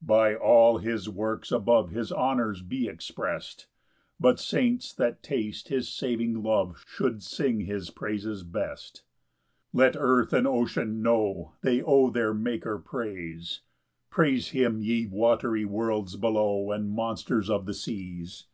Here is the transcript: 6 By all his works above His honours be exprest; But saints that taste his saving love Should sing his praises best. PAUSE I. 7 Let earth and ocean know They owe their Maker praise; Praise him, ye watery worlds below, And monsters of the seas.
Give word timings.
6 0.00 0.06
By 0.06 0.34
all 0.34 0.78
his 0.78 1.08
works 1.08 1.52
above 1.52 1.90
His 1.90 2.10
honours 2.10 2.60
be 2.60 2.88
exprest; 2.88 3.68
But 4.18 4.40
saints 4.40 4.92
that 4.92 5.22
taste 5.22 5.68
his 5.68 5.88
saving 5.88 6.42
love 6.42 6.82
Should 6.88 7.22
sing 7.22 7.60
his 7.60 7.90
praises 7.90 8.42
best. 8.42 9.04
PAUSE 9.04 9.04
I. 9.04 9.78
7 9.82 9.86
Let 9.92 9.96
earth 10.00 10.32
and 10.32 10.46
ocean 10.48 11.02
know 11.02 11.52
They 11.62 11.82
owe 11.82 12.10
their 12.10 12.34
Maker 12.34 12.78
praise; 12.80 13.60
Praise 14.10 14.48
him, 14.48 14.82
ye 14.82 15.06
watery 15.06 15.64
worlds 15.64 16.16
below, 16.16 16.72
And 16.72 16.90
monsters 16.90 17.48
of 17.48 17.64
the 17.64 17.74
seas. 17.74 18.46